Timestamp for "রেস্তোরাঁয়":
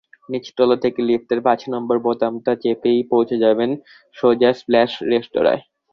5.11-5.61